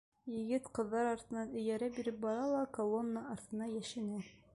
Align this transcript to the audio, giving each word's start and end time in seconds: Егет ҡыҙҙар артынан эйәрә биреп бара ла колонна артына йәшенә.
Егет 0.35 0.69
ҡыҙҙар 0.77 1.09
артынан 1.09 1.51
эйәрә 1.61 1.89
биреп 1.97 2.17
бара 2.23 2.47
ла 2.53 2.63
колонна 2.79 3.23
артына 3.35 3.69
йәшенә. 3.75 4.19